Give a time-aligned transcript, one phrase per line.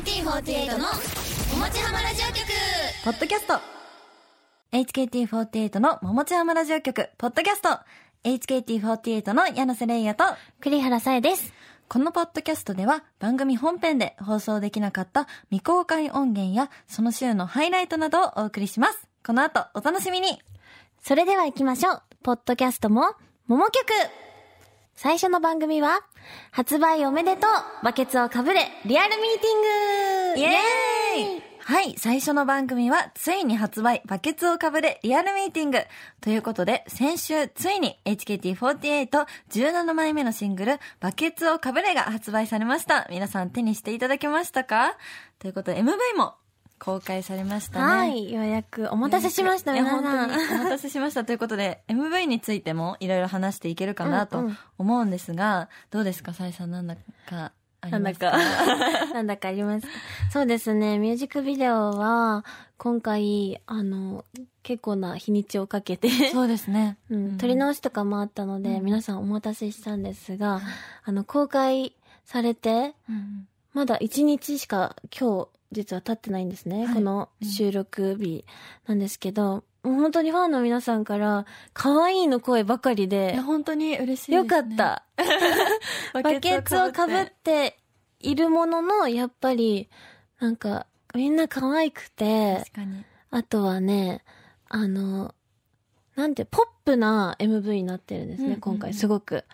[0.00, 0.86] HKT48 の
[1.52, 2.48] おもちはまラジオ局。
[3.04, 3.60] ポッドキャスト。
[4.72, 7.68] HKT48 の桃地浜ラジオ局、ポッドキャスト。
[8.24, 10.24] HKT48 の柳瀬玲也と。
[10.62, 11.52] 栗原さえです。
[11.90, 19.06] このポッドキャストでは番組本編で放送できなかった未公開音源やその週のハイライトなどをお送りします。
[19.22, 20.40] この後お楽しみに。
[21.02, 22.02] それでは行きましょう。
[22.22, 23.02] ポッドキャストも、
[23.48, 23.92] 桃曲
[25.02, 26.02] 最初の番組は、
[26.50, 27.50] 発売おめでとう
[27.82, 35.78] バケツをかぶれリアルミーティングイエーイはい、最初の番組は、ついに発売、バケツをかぶれリアルミーティング。
[36.20, 43.06] ということで、先週、ついに HKT4817 枚目のシングル、バケツをかぶれが発売されました。
[43.08, 44.98] 皆さん手にしていただけましたか？
[45.38, 46.34] ということで、MV も
[46.80, 47.84] 公開されましたね。
[47.84, 50.02] はい、ようやくお待たせしました、皆さん。
[50.02, 54.46] 本当にお待たせしましたということで、MV についてもいろいろ話していけるかなとうん。
[54.46, 56.96] うん思うんですが、どうですか、さえさんなんだ
[57.28, 57.52] か
[57.82, 58.32] ありますか？
[59.12, 59.48] なんだか。
[59.48, 59.86] あります。
[59.86, 59.92] か
[60.32, 62.46] そうですね、ミュージックビデオは、
[62.78, 64.24] 今回、あの、
[64.62, 66.96] 結構な日にちをかけて、そうですね。
[67.10, 68.84] うん、撮り直しとかもあったので、うん。
[68.84, 70.62] 皆さんお待たせしたんですが、
[71.04, 76.86] あの、公開されて、うんまだ1日しか今日実は経ってないんですね。
[76.86, 78.44] はいこの収録日
[78.86, 84.36] なんですけど、もう本当にファンの皆さんから、可愛いの声ばかりいでや、、本当に嬉しいです、ね。
[84.36, 84.64] よかっ。
[84.76, 85.04] た。
[86.12, 87.78] バケツをかぶって
[88.18, 89.88] いるものの、やっぱり、
[90.38, 92.62] なんか、みんな可愛くて。
[93.30, 94.22] あとはね、
[94.68, 95.34] あの、
[96.14, 99.44] なんて、ポップな MV になってるんですね、うんうんうん今回、すごく。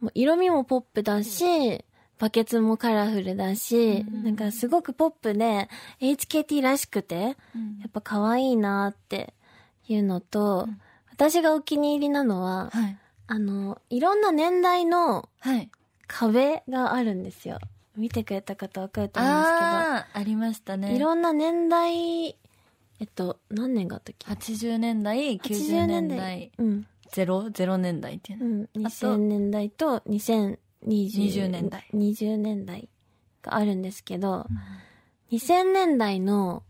[0.00, 1.84] もう色味もポップだし、
[2.18, 5.68] バケツもカラフルだし、うんうんなんかすごくポップで、
[6.00, 7.30] HKT らしくて、や
[7.88, 9.34] っぱ可愛いなって
[9.88, 10.80] いうのと、うん
[11.18, 12.98] 私がお気に入りなのは、はい。
[13.26, 15.70] あの、いろんな年代のはい。
[16.06, 17.58] 壁があるんですよ。
[17.96, 19.64] 見てくれた方わかると思うんですけど。
[19.64, 20.94] ああ、ありましたね。
[20.94, 22.34] いろんな年代、え
[23.04, 26.86] っと、何年があったっけ？80年代、90年代、うん。
[27.10, 28.66] ゼロ、ゼロ年代っていうの。
[28.74, 28.86] うん。
[28.86, 31.88] あと2000年代と2020 20年代。
[31.94, 32.88] 20年代
[33.42, 34.46] があるんですけど、
[35.32, 36.62] 2000年代の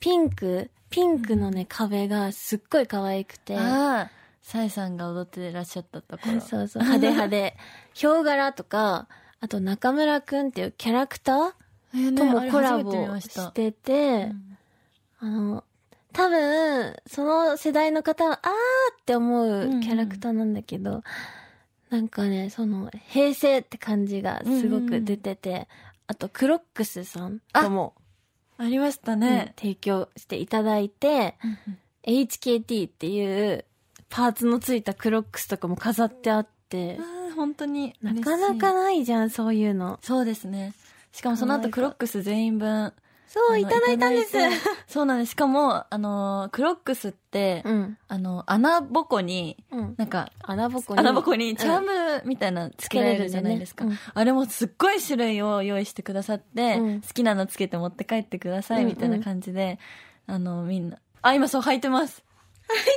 [0.00, 4.10] ピンク、ピンクのね、壁がすっごい可愛くて、ああ、
[4.42, 6.40] さえさんが踊ってらっしゃったところ。
[6.40, 7.56] そうそう、派手派手。
[7.94, 9.08] ヒョウ柄とか、
[9.40, 13.42] あと中村くんっていうキャラクターともコラボ初めて見ました。
[13.42, 14.32] してて、
[15.20, 15.64] あの、
[16.12, 18.50] 多分、その世代の方は、あー
[19.00, 21.02] って思うキャラクターなんだけど、
[21.90, 25.68] なんかね、その、平成って感じがすごく出てて、
[26.06, 27.94] あと、クロックスさんとも、
[28.58, 29.54] ありましたうんね。
[29.56, 31.36] 提供していただいて、
[32.04, 33.64] HKT っていう
[34.08, 36.98] パーツのついたクロックスとかも飾ってあって、
[37.36, 38.14] 本当にな。
[38.20, 39.98] かなかないじゃん、そういうの。
[40.02, 40.74] そうですね。
[41.12, 42.92] しかもその後クロックス全員分。
[43.28, 44.36] そう、いただいたんです。
[44.86, 45.32] そうなんです。
[45.32, 47.98] しかも、あのー、クロックスって、うん。
[48.08, 49.94] あの、穴ぼこに、うん。
[49.98, 51.00] なんか、穴ぼこに。
[51.00, 53.84] 穴ぼこにチャーうんムみたいなのつけられるじゃないですか。
[53.84, 59.78] つけれるんあれもすっごい種類を用意してくださって、うん好きなのつけて持って帰ってくださいうんみたいな感じで、
[60.26, 60.96] あの、みんな。
[61.20, 62.24] あ、今そう履いてます。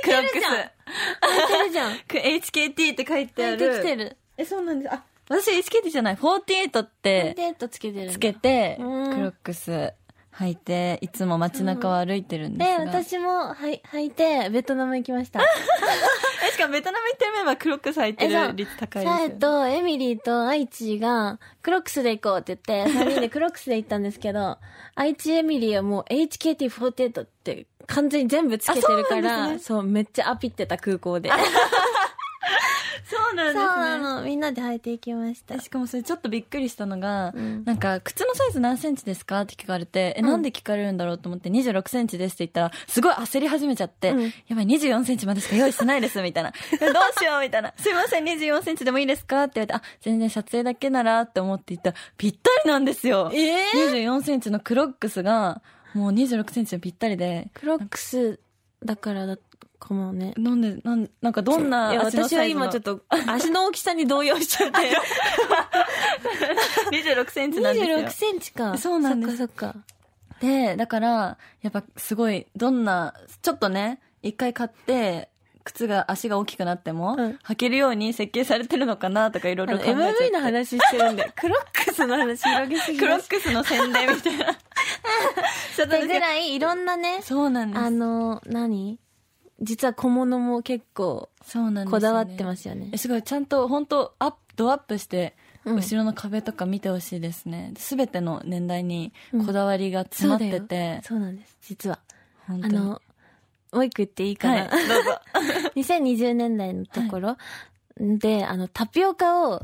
[0.02, 0.34] クロックス。
[0.34, 1.98] 履いてるじゃん。
[2.08, 3.72] く HKT って書いてあ履いる。
[3.74, 4.16] てきてる。
[4.38, 4.94] え、そうなんです。
[4.94, 6.16] あ、私 HKT じゃない。
[6.16, 9.92] 48ってデートつけてるつけて、クロうんックス
[10.38, 12.84] 履いて、いつも街中を歩いてるんですで、が。
[12.84, 15.40] 私もはい履いて、ベトナム行きました。
[16.48, 19.18] え、しかもベトナム行ってるメンバークロックス履いてる率高いですよ、ね。
[19.18, 24.58] サエとエミリーとアイチが、クロックスで行こうって言って、 3人でクロックスで行ったんですけど、
[24.94, 31.30] アイチエミリーはもう HKT48 って完全に全部つけてるかあら、そうそう,、めっちゃアピってた空港で。
[33.32, 34.02] そうなんそうなですね。
[34.02, 35.58] の、みんなで履いていきました。
[35.60, 46.52] しかもそれちょっとびっくりしたのが、うんなんか、靴のサイズ何センチですかって聞かれて、え、うんなんで聞かれるんだろうと思って、26センチですって言ったら、すごい焦り始めちゃって、うんやばい、24センチまでしか用意してないです、みたいな。
[46.74, 47.72] え どうしよう、みたいな。
[47.76, 53.30] すいません、24センチでもいいですかって言われて、あ、全然撮影だけならって思って言ったら、ぴったりなんですよ。
[53.32, 55.62] え24センチのクロックスが、
[55.94, 58.40] もう26センチのぴったりで、クロックス
[58.84, 59.36] だからだ
[59.82, 60.32] かもね。
[60.36, 64.78] なんで、なん、なんかどんな私は今ちょっと、足の大きさに動揺しちゃって。
[66.92, 67.98] 26センチなんですよ。
[67.98, 68.78] 26センチか。
[68.78, 69.78] そうなんですそっかそっか。
[70.40, 75.28] で、だから、やっぱすごい、どんな、ちょっとね、一回買って、
[75.64, 80.28] 靴が、足が大きくなっても、うん履けるように設計されてるのかなとかいろいろ考えちゃって。
[80.28, 83.28] MV の話してるんで、 クロックスの話広げすぎクロッ。
[83.28, 84.46] クスの宣伝みたいな。
[85.76, 87.80] ちょっとでぐらいいろんなね、そうなんです。
[87.80, 88.98] あの、何？
[89.62, 91.90] 実は小物も結構そうなんです、ね。
[91.90, 92.98] こだわってますよねえ。
[92.98, 97.72] すごい、ちゃんと、本当アップ、ドアップして、うん後ろの壁とか見てほしいですね。
[97.76, 99.12] すべての年代に
[99.46, 102.00] こだわりが詰まってて、そうなんです、実は。
[102.48, 103.00] あの、
[103.72, 104.64] もう一個言っていいかな？
[104.64, 105.20] はい、どうぞ。
[105.76, 107.36] 2020年代のところ
[107.96, 109.62] で、あの、タピオカを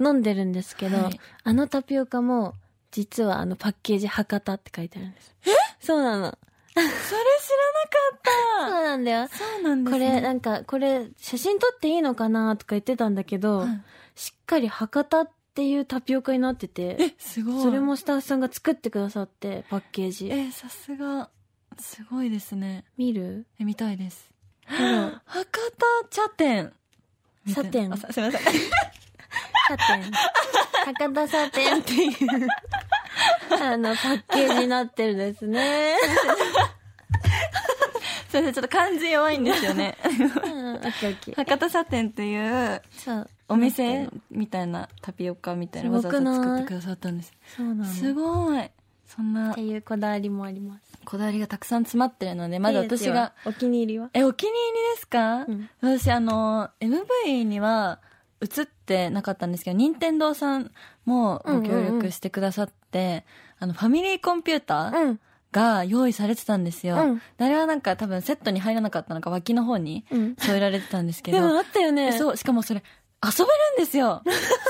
[0.00, 2.54] 飲んでるんですけど、はいあのタピオカも、
[2.90, 5.34] 実はあのパッケージ博多って書いてあるんです。
[5.46, 5.50] え？
[5.78, 6.38] そうなの。
[6.74, 8.68] それ知らなかった。
[8.70, 9.28] そうなんだよ。
[9.28, 10.12] そうなんですこね。
[10.16, 13.68] れ、なんか、これ、写真撮っていいのかなとか言ってたんだけど、はい
[14.16, 17.62] しっかり博多っていうタピオカになってて、え、すごい。
[17.62, 20.28] それもスタッフさんが作ってくださって、パッケージ。
[20.30, 21.30] え、さすが、
[21.80, 22.84] すごいですね。
[22.96, 23.44] 見る？
[23.58, 24.30] え、見たいです。
[24.66, 25.20] 博
[26.02, 26.72] 多茶店。
[27.52, 28.32] 茶店すみません。
[28.32, 28.38] サ
[29.76, 30.12] テン。
[30.84, 32.48] 博多サテンっていう、
[33.50, 35.96] あの、パッケージになってるんですね。
[38.42, 39.96] ちょっと漢字弱いんですよね。
[40.04, 41.34] うん、オッケーオッケー。
[41.34, 43.30] 博多茶店っていうそう。
[43.48, 47.32] お店みたいなタピオカみたいなわざわざ作ってくださったんです。
[47.56, 47.84] そうなの。
[47.84, 48.70] すごい。
[49.06, 50.98] そんなっていうこだわりもあります。
[51.04, 54.10] こだわりがたくさん詰まってるので、まだ私が、お気に入りは？
[54.14, 58.00] え、お気に入りですか、うん私、あの、MV には
[58.40, 60.72] 映ってなかったんですけど、任天堂さん
[61.04, 63.24] もご協力してくださって、
[63.58, 65.20] あの、ファミリーコンピューターうん。
[65.54, 66.96] が用意されてたんですよ。
[66.96, 70.36] うんであれはなんか多分セットに入らなかったのか脇の方にうん。
[70.36, 71.38] 添えられてたんですけど。
[71.38, 72.12] でもあったよね。
[72.12, 72.82] そう、しかもそれ、
[73.24, 73.44] 遊べ
[73.78, 74.22] るんですよ。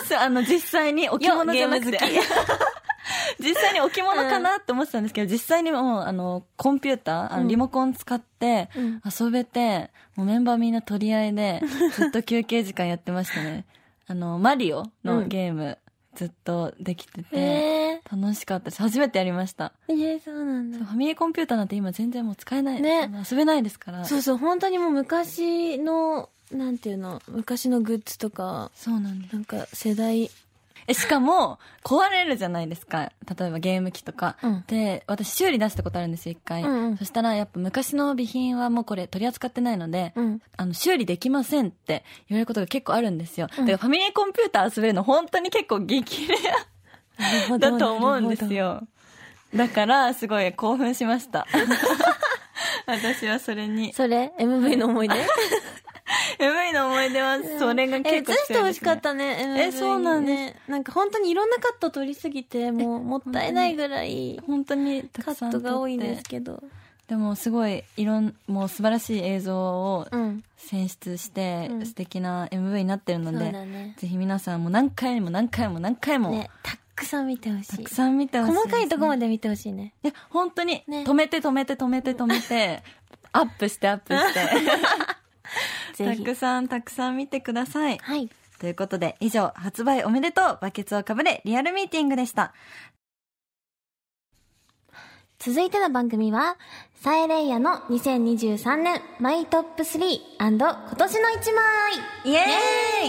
[0.09, 2.21] そうあの、実際に置物じゃなくてよゲーム。
[3.41, 11.61] 実際に置物かなって思ってたんですけど、実際にもう、あの、コンピューター、あうんのリモコン使ってうん遊べて、もうメンバーみんな取り合いで、
[11.95, 13.65] ずっと休憩時間やってましたね。
[14.07, 15.79] あの、マリオのゲーム、
[16.15, 18.83] ずっとできてて、え楽しかったです。
[18.83, 19.73] 初めてやりました。
[19.89, 19.93] ー。
[19.93, 20.79] えー、そうなんだ。
[20.79, 22.81] ファミリーコンピューターなんて今全然もう使えない。
[22.81, 24.05] ね遊べないですから。
[24.05, 29.33] そうそう、本当にもう昔の、なんていうの、昔のグッズとか、そうなんです。
[29.33, 30.31] なんか世代、
[30.87, 33.13] え、しかも、壊れるじゃないですか。
[33.39, 34.37] 例えばゲーム機とか。
[34.43, 36.63] うんで、私修理出したことあるんですよ、一回。
[36.63, 40.43] うんうんそしたら、やっぱ昔の備品はもうこれ取り扱ってないので、うん。
[40.57, 43.49] あの、修理できませんって言われることが結構あるんですよ。
[43.59, 46.37] うんだからファミリーコンピューター遊べるの本当に結構激レ
[47.51, 48.53] アだと思うんです。
[48.53, 48.83] よ。
[49.55, 51.47] だから、すごい興奮しました。
[52.87, 53.93] 私はそれに。
[53.93, 55.15] それ ?MV の思い出？
[56.39, 60.57] MV の思い出は、それがえ、結構映してほしかったね、MV えそうなんですね。
[60.69, 66.63] なんか本当にいろんなカット撮りすぎて、もうもったいないぐらい本当にたカットが多いんですけど。
[67.09, 70.43] でもすごいいろんもう素晴らしい映像をうん。
[70.57, 73.95] 選出して、うん素敵な MV になってるので、だね。
[73.99, 77.91] ぜひ皆さんも何回も何回も何回も、ね、たくさん見てほしいたく。
[77.91, 79.93] さん見てほしい細かいとこまで見てほしいね。
[80.03, 82.83] いや本当に、ね止めて止めて止めて止めて
[83.33, 84.41] アップしてアップして。
[85.97, 87.99] たくさんたくさん見てください。
[87.99, 88.29] はい。
[88.59, 92.55] ということで以上発売おめでとうバケツをかぶれリアルミーティングでした。
[95.39, 96.57] 続いての番組は、
[97.03, 102.33] サエレイヤの2023年マイトップ3今年の1枚。
[102.33, 102.39] イエ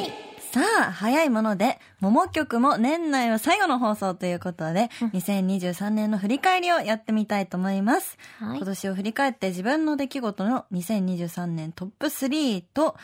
[0.08, 0.25] ーイ
[0.56, 8.18] さあ、早いもので、桃曲も年内は最後の放送ということで、2023年の振り返りをやってみたいと思います。
[8.40, 12.96] はい今年を振り返って自分の出来事の2023年トップ3と、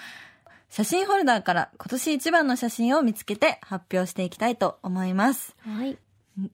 [0.70, 5.54] 写真ホルダーから今年一番の写真を見つけて発表していきたいと思います。
[5.60, 5.98] はい。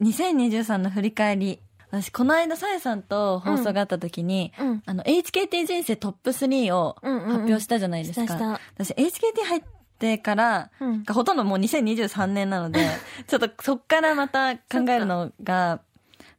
[0.01, 1.59] 2023の振り返り。
[1.91, 4.83] 私、この間、さえさんと放送があった時に、うん。
[4.87, 8.25] あの、HKT 人生トップ3をうんうんうん発表したじゃないですか。
[8.25, 9.61] したした私、HKT 入っ
[9.97, 12.87] てから、うんがほとんどもう2023年なので、
[13.27, 15.79] ちょっとそっからまた考えるのが、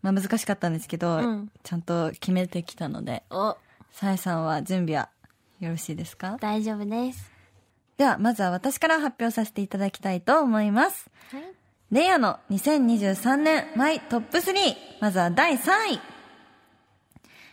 [0.02, 3.56] まあ難しかったんですけど、うんちゃんと決めてきたので、お、
[3.92, 5.08] さえさんは準備は
[5.60, 6.36] よろしいですか？
[6.40, 7.30] 大丈夫です。
[7.96, 11.10] では、まずは私から発表させていただきたいと思います。
[11.32, 11.42] はい。
[11.90, 14.52] レイヤの2023年マイトップ3。
[15.00, 16.00] まずは第3位。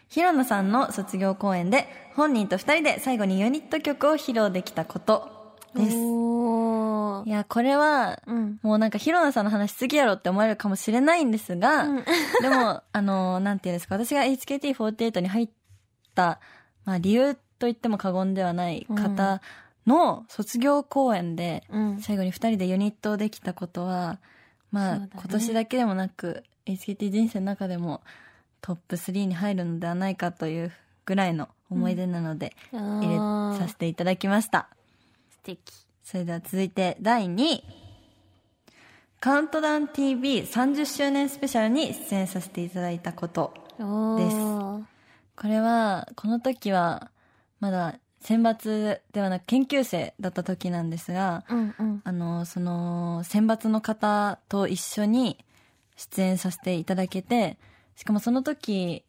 [0.08, 5.35] ヒロノさんの卒業公演で本人と二人で最後にユニット曲を披露できたこと
[5.76, 5.98] です。
[7.28, 8.60] いや、これは、うん。
[8.62, 12.04] もうなんかヒロノさんの話しすぎやろって思われるかもしれないんですが、うん
[12.42, 15.50] でも、あの、なんていうんですか、私が HKT48 に入っ
[16.14, 16.40] た、
[16.86, 19.42] まあ理由と言っても過言ではない方
[19.88, 22.00] の卒業公演で、うん。
[22.00, 24.20] 最後に二人でユニットできたことは、
[24.72, 28.02] まあ、ね今年だけでもなく、HKT 人生の中でも
[28.62, 30.72] トップ3に入るのではないかという
[31.06, 33.18] ぐらいの思い出なので、入れ
[33.60, 34.70] させていただきました。
[35.46, 35.60] 素敵。
[36.04, 37.64] それでは続いて第2位。
[39.20, 43.54] カウントダウン TV30 周年スペシャルに出演させていただいたこと。
[43.80, 44.84] おー。
[45.36, 47.12] これは、この時は、
[47.60, 52.02] まだ選抜ではなく研究生だった時なんですが、うんうん。
[52.04, 55.44] あの、その、選抜の方と一緒に
[55.96, 57.58] 出演させていただけて、
[57.96, 59.04] しかもその時、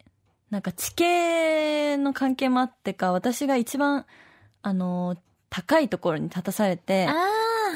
[0.49, 4.05] なんか地形の関係もあってか、私が一番、
[4.63, 5.15] あの、
[5.49, 7.13] 高いところに立たされて、あ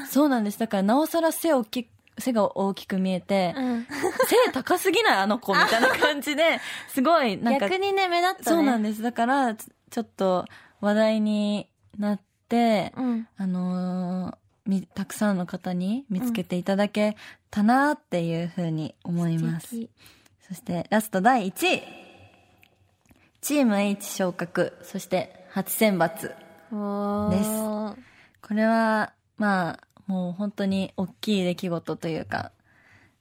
[0.10, 0.60] そうなんです。
[0.60, 1.88] だからなおさら背大き
[2.18, 3.88] 背が大きく見えてあ、うん。
[4.28, 6.60] 背高すぎないあの子みたいな感じで、
[6.90, 8.44] すごい、なんか、逆にね、目立ったね。
[8.46, 9.01] そうなんです。
[9.01, 10.46] だから、ちちょっと
[10.80, 13.28] 話題になって、うん。
[13.38, 14.36] あのー
[14.68, 17.18] み、たくさんの方に見つけていただけ
[17.50, 19.75] たなっていうふうに思います。
[20.48, 21.84] そして、ラスト第1位。
[23.42, 26.36] チーム H 昇格、そして初選抜。
[26.72, 27.50] です。
[28.42, 32.51] これは、まあ、もう本当に大きい出来事というか、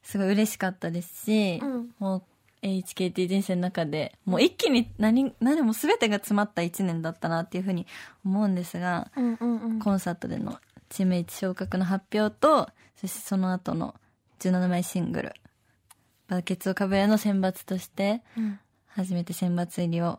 [0.02, 1.94] すごい嬉しかったですし、うん。
[1.98, 7.86] もう HKT 人生の中で、もう一気に何、何も全てが詰まった一年だったなっていうふうに
[8.24, 9.78] 思うんですが、うんうんうん。
[9.78, 13.94] コンサートでのチーム H 昇格の発表と、そしてその後の
[14.40, 15.34] 17枚シングル、
[16.28, 18.58] バケツをかぶれの選抜として、うん。
[18.88, 20.18] 初めて選抜入りを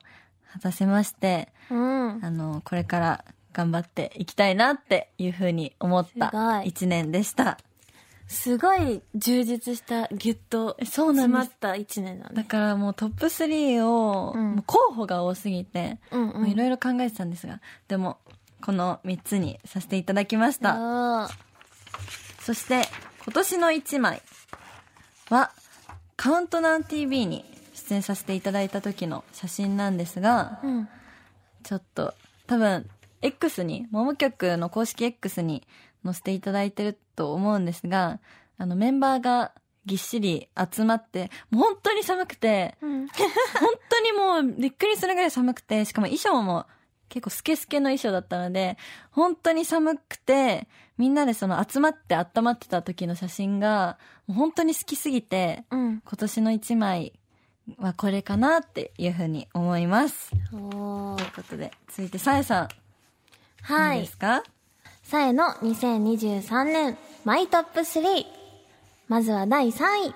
[0.54, 2.20] 果たせまして、うん。
[2.24, 7.58] あの、これから頑張っていきたいなっていうふうに思った一年でした。
[8.28, 12.36] すごい充実した、ぎゅっとそうなんです詰まった一年だね。
[12.36, 16.00] だからもうトップ3を、うんもう候補が多すぎて。
[16.48, 18.20] いろいろ考えてたんですが、でも、
[18.64, 20.76] この3つにさせていただきました。
[21.24, 21.30] あ
[22.40, 22.84] そして、
[23.26, 24.22] 今年の1枚
[25.30, 25.52] は、
[26.16, 27.44] カウントダウン TV に
[27.92, 30.90] 出演させていただいた時の写真なんですが、ーうん。
[31.64, 32.14] ちょっと、
[32.48, 32.90] 多分、
[33.22, 35.68] X に、もも曲の公式 X に
[36.06, 38.20] 載せていただいてると思うんですが、
[38.58, 39.52] あの、メンバーが
[39.86, 43.08] ぎっしり集まって、もう本当に寒くて、うん。
[43.10, 43.10] 本
[43.90, 46.68] 当にもうびっくりするぐらい寒くて、しかも衣装も
[47.10, 48.78] 結構スケスケの衣装だったので、
[49.12, 56.02] 本当に寒くて、みんなでその集まって温まってた時の写真が、もう本当に好きすぎて、うん。
[56.06, 57.20] 今年の一枚
[57.78, 60.32] はこれかなっていうふうに思います。
[60.50, 62.70] ということで、続いてさえさん。
[63.64, 64.12] はいいいで。
[64.12, 64.44] すか？
[65.04, 68.26] さえの2023年マイトップ3。
[69.08, 70.16] まずは第3位。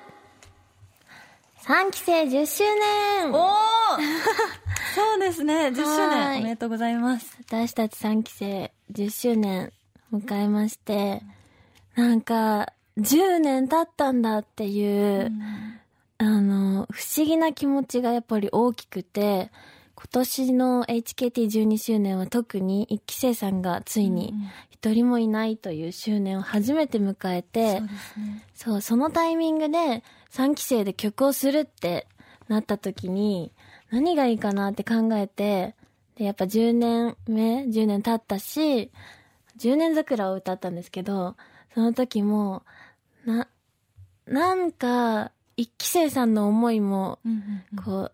[1.63, 3.49] 3期生10周年おお
[4.95, 5.67] そうですね。
[5.69, 7.35] 10周はい年おめでとうございます。
[7.47, 9.73] 私たち3期生10周年
[10.13, 11.21] 迎えまして、
[11.95, 15.31] なんか、10年経ったんだっていう、
[16.17, 19.51] あの、不思議な気持ちがやっぱり大きくて、
[19.95, 24.33] 今年の HKT12 周年は特に1期生さんがついに
[24.69, 27.81] 一人もいないという周年を初めて迎えて、
[28.53, 28.81] そうね。
[28.81, 32.07] そのタイミングで3期生で曲をするって
[32.47, 33.51] なった時に、
[33.89, 35.75] 何がいいかなって考えて、
[36.15, 38.91] で、やっぱ10年目、10年経ったし、
[39.57, 41.35] 10年桜を歌ったんですけど、
[41.73, 42.63] その時も、
[43.25, 43.47] な、
[44.27, 47.19] なんか、一期生さんの思いも、
[47.83, 48.11] こう、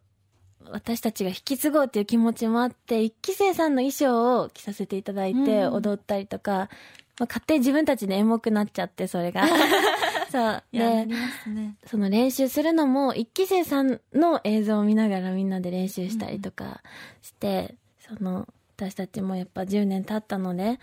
[0.72, 6.70] 私たちが引き継ごうっていう気持ちもあって、一期生さんの衣装を着させていただいて、うん踊ったりとか、
[7.20, 9.48] まあ、勝手に自分たちでエモくなっちゃって、それが。
[10.32, 10.64] そう。
[10.72, 11.08] でね。
[11.86, 16.82] その練習するのも、一期生さんの映像を見ながらみんなで練習したりとか
[17.22, 20.80] して、その、私たちもやっぱ10年経ったので、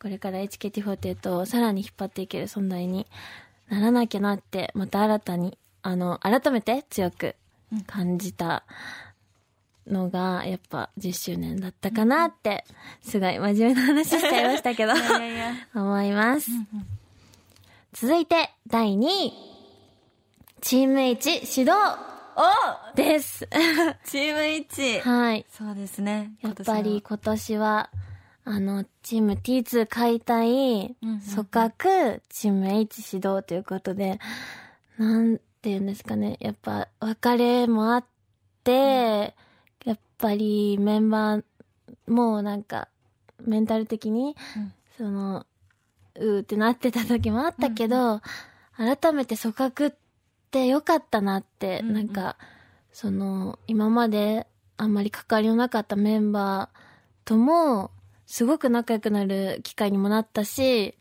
[0.00, 3.06] これから HKT48 をさらに引っ張っていける存在に
[3.68, 7.36] ならなきゃなって、また新たに、あの、改めて強く
[7.86, 8.64] 感じた
[9.86, 12.64] のが、やっぱ10周年だったかなって、
[13.02, 15.52] すごい真面目な話しちゃいましたけど、いやいや。
[15.74, 16.50] 思います。
[17.92, 19.32] 続いて、第2位。
[20.60, 21.72] チーム H 指導
[22.36, 23.48] おです。
[24.04, 25.00] チーム1。
[25.00, 25.46] はい。
[25.50, 26.32] そうですね。
[26.40, 27.90] やっぱり今年は、
[28.44, 31.18] あの、チーム T2 解体、組
[31.50, 34.18] 閣、チーム H 指導ということで、
[34.98, 36.36] なんて言うんですかね。
[36.40, 38.04] やっぱ別れもあっ
[38.64, 39.34] て、
[39.84, 41.44] やっぱりメンバー
[42.06, 42.88] もなんか、
[43.40, 44.72] メンタル的に、うん。
[44.96, 45.46] その、
[46.16, 48.20] うーってなってた時もあったけど、
[48.76, 49.94] 改めて組閣っ
[50.50, 51.94] てよかったなって、うんうん。
[51.94, 52.36] なんか、
[52.92, 56.78] その、今まであんまり関わりのなかったメンバー
[57.26, 57.90] とも、
[58.26, 60.94] すごく仲良くなる機会にもなったし、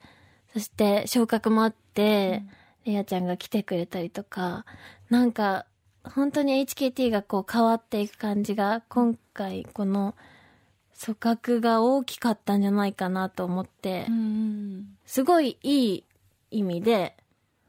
[0.53, 2.43] そして昇格もあって、
[2.85, 4.65] レアちゃんが来てくれたりとか、
[5.09, 5.65] なんか、
[6.03, 10.15] 本当に HKT がこう変わっていく感じが、今回この
[11.03, 16.03] 組閣が大きかったんじゃないかなと思って、うんすごいいい
[16.51, 17.15] 意味で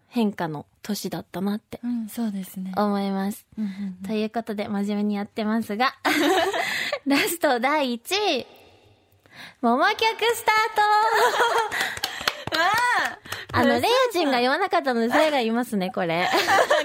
[0.09, 2.03] 変化の年だったなってうん。
[2.03, 2.73] うん、そうですね。
[2.77, 3.47] 思います。
[3.57, 5.95] うんうんということで真面目にやってますが、
[7.07, 8.47] ラスト第1位。
[9.63, 9.99] もも曲
[10.35, 10.83] スタート
[12.61, 13.20] あ
[13.53, 16.29] の、レイジンが言わなかったので、さえが言いますね、 これ。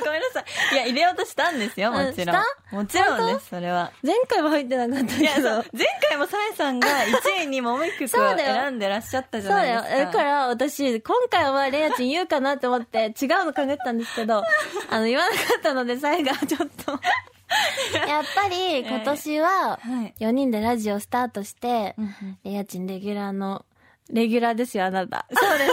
[0.04, 0.74] ごめんなさい。
[0.74, 2.36] いや、入れようとしたんですよ、もちろん。
[2.38, 3.92] うんもちろんです、それは。
[4.04, 5.50] 前回は入ってなかったいや、けど。
[5.50, 5.66] そう。
[5.74, 9.80] 前回もさえさんが1位にもも曲をそうだよ選んでらっしゃったじそうだよ。
[9.80, 10.06] ゃないですか。
[10.06, 14.44] だから私、今回はレイヤチン言うかなって思って、違うの考えてたんですけど、
[14.90, 17.00] あの、言わなかったので、さえがちょっと。
[18.08, 20.14] やっぱり、今年は、はい。
[20.20, 21.96] 4人でラジオスタートして
[22.44, 23.64] レイヤチンレギュラーの、
[24.10, 25.26] レギュラーですよ、あなた。
[25.32, 25.72] そうです。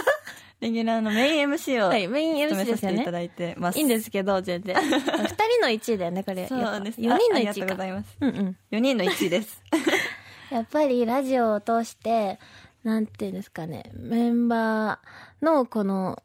[0.63, 3.11] レギュラーのメイン MC をはい、メイン務 MC いた。
[3.11, 3.79] だいてます。
[3.79, 4.77] いいんですけど、全然。
[4.79, 5.01] 二人
[5.61, 6.47] の1位だよね、これ。
[6.47, 7.01] そうです。
[7.01, 7.75] 4人の1あありがとうご。
[7.75, 8.17] ざいます。
[8.21, 8.57] うんうん。
[8.71, 9.61] 4人の1位です。
[10.51, 12.39] やっぱりラジオを通して、
[12.85, 16.23] なんていうんですかね、メンバーのこの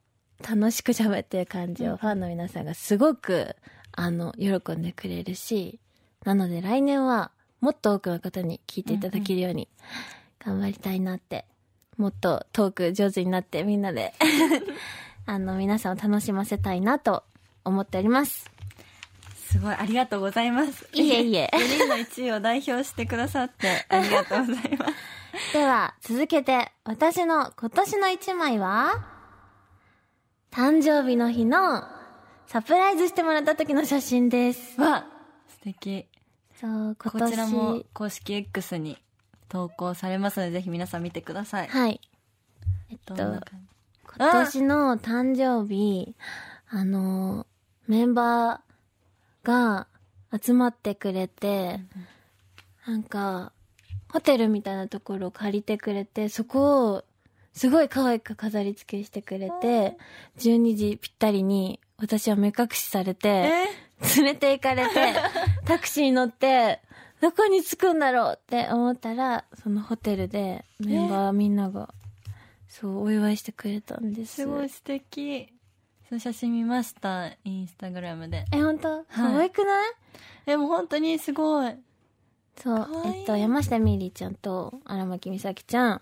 [0.48, 3.56] 楽しく喋ってる感じをファンの皆さんがすごく、
[3.92, 5.80] あの、喜んでくれるし、
[6.26, 9.68] なので来年はもっと多くの方に聞いていただけるように
[10.46, 11.46] 頑張りたいなって、
[11.98, 14.14] もっとトーク上手になってみんなで、
[15.26, 17.24] あの、皆さんを楽しませたいなと
[17.66, 18.50] 思っております。
[19.36, 20.88] すごい、ありがとうございます。
[20.94, 25.54] いえいえ4人の1位を代表してくださって、 ありがとうございます。
[25.54, 29.06] では、続けて、私の今年の一枚は、
[30.52, 31.84] 誕生日の日の
[32.46, 34.80] サプライズしてもらった時の写真です。
[34.80, 35.06] わ
[35.48, 36.08] 素敵。
[36.60, 37.32] そう、今こ年。
[37.32, 38.98] ちらも公式 X に
[39.50, 41.68] 投稿されますので、ぜひ皆さん見てください。
[41.68, 42.02] はい。
[42.90, 43.42] えっと、今
[44.18, 46.16] 年の誕生日、
[46.70, 47.46] あの、
[47.88, 49.88] メンバーが
[50.42, 51.80] 集まってくれて、
[52.86, 53.52] なんか、
[54.10, 57.04] ホテルみたいなところを借りてくれて、そこを、
[57.54, 59.98] すごい可愛く飾り付けしてくれて、
[60.38, 63.66] 12時ぴったりに私は目隠しされて、え
[64.16, 65.16] 連れて行かれて、
[65.66, 66.82] タクシーに乗って、
[67.22, 71.94] どこに着くんだろうって思ったら、そのホテルでメンバーみんなが、
[72.68, 74.36] そう、お祝いしてくれたんです。
[74.36, 75.48] すごい素敵。
[76.10, 78.46] その写真見ました、インスタグラムで。
[78.52, 79.04] え、本当？
[79.14, 79.94] 可愛くない、
[80.46, 81.76] でも本当にすごい。
[82.58, 86.02] そういいえっと、山下美里ちゃんと荒牧美咲ちゃん、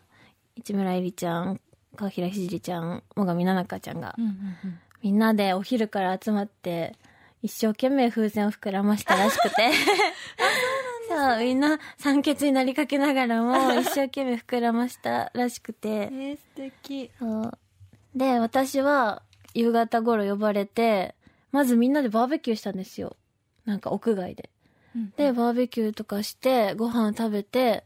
[0.56, 1.60] 市村えりちゃん、
[1.96, 6.96] 川平ひじりちゃん、最上奈々香ちゃんが、うんうんうんみんなでお昼から集まって、
[7.44, 9.70] 一生懸命風船を膨らましたらしくて。
[11.16, 15.90] そう、みんな酸欠になりかけながらも、 一生懸命膨らましたらしくて。
[15.90, 17.12] えー、素敵。
[17.20, 17.58] そう。
[18.16, 19.24] で、私は
[19.54, 21.16] 夕方頃呼ばれて、
[21.52, 23.16] まずみんなでバーベキューしたんですよ。
[23.66, 24.50] なんか屋外で。
[25.18, 27.84] で、バーベキューとかして、ご飯食べて、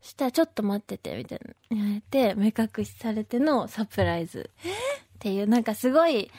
[0.00, 4.50] そしたらちょっと待ってて、みたいな言われて、目隠しされてのサプライズ。
[5.16, 6.30] っていう、なんかすごい、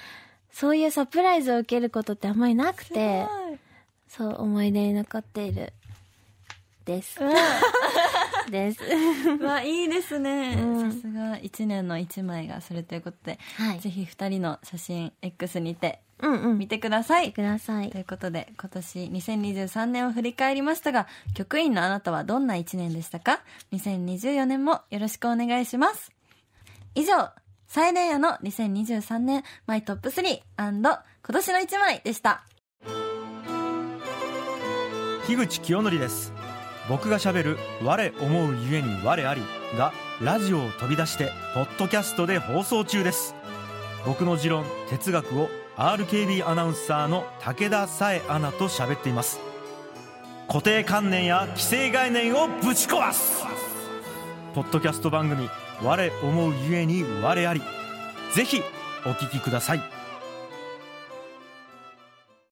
[0.52, 3.28] そういうサプライズを受けることってあんまりなくて、
[4.08, 5.74] そう、思い出に残っている。
[6.88, 7.20] です。
[8.50, 8.80] です。
[9.40, 10.56] う わ、いいですね。
[10.58, 16.58] うんさすが1年の1枚がそれということで、はいぜひ2人の写真 X にてうんうん。
[16.58, 17.32] 見てください。
[17.32, 18.02] くださいとい。
[18.02, 26.12] うことで、今年2023年を振り返りましたが、局員のあなたはどんな1年でしたか ?2024 年もよろしくお願いします。
[26.96, 27.30] 以上、
[27.68, 32.44] サイレンヤの2023年マイトップ3今年の1枚でした。
[35.28, 36.32] 樋口清則です
[36.90, 39.42] 僕がしゃべる「我思うゆえに我あり」
[39.78, 43.36] がラジオを飛び出してポッドキャストで放送中です。
[44.06, 49.40] 僕の持論哲学を RKB アナウンサーの武田紗恵アナと喋っています。
[50.48, 53.44] 固定観念や既成概念をぶち壊す。
[54.56, 55.50] ポッドキャスト番組
[55.84, 57.62] 「我思うゆえに我あり」
[58.34, 58.64] ぜひ
[59.06, 59.97] お聞きください。